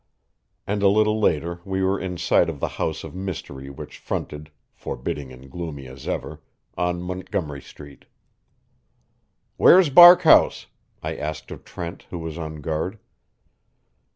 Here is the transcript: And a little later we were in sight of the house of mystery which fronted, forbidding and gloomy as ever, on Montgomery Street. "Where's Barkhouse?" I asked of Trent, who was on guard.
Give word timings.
And 0.65 0.81
a 0.81 0.87
little 0.87 1.19
later 1.19 1.59
we 1.63 1.83
were 1.83 1.99
in 1.99 2.17
sight 2.17 2.49
of 2.49 2.59
the 2.59 2.69
house 2.81 3.03
of 3.03 3.13
mystery 3.13 3.69
which 3.69 3.99
fronted, 3.99 4.49
forbidding 4.73 5.31
and 5.31 5.47
gloomy 5.47 5.85
as 5.85 6.07
ever, 6.07 6.41
on 6.75 7.03
Montgomery 7.03 7.61
Street. 7.61 8.05
"Where's 9.57 9.91
Barkhouse?" 9.91 10.65
I 11.03 11.15
asked 11.15 11.51
of 11.51 11.63
Trent, 11.63 12.07
who 12.09 12.17
was 12.17 12.39
on 12.39 12.61
guard. 12.61 12.97